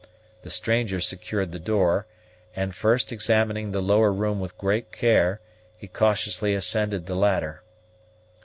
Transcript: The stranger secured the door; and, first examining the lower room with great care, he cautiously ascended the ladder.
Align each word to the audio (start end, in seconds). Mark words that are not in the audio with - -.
The 0.41 0.49
stranger 0.49 0.99
secured 0.99 1.51
the 1.51 1.59
door; 1.59 2.07
and, 2.55 2.73
first 2.73 3.11
examining 3.11 3.71
the 3.71 3.83
lower 3.83 4.11
room 4.11 4.39
with 4.39 4.57
great 4.57 4.91
care, 4.91 5.41
he 5.77 5.85
cautiously 5.87 6.55
ascended 6.55 7.05
the 7.05 7.13
ladder. 7.13 7.61